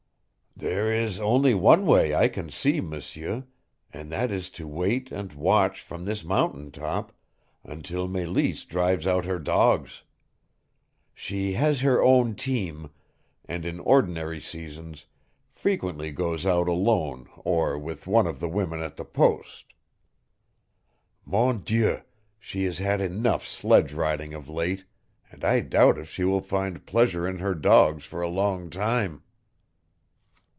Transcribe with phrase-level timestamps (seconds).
[0.53, 3.45] "There is only one way I can see, M'seur,
[3.91, 7.13] and that is to wait and watch from this mountain top
[7.63, 10.03] until Meleese drives out her dogs.
[11.15, 12.91] She has her own team,
[13.45, 15.05] and in ordinary seasons
[15.49, 19.63] frequently goes out alone or with one of the women at the post.
[21.25, 22.01] Mon Dieu,
[22.39, 24.83] she has had enough sledge riding of late,
[25.31, 29.23] and I doubt if she will find pleasure in her dogs for a long time."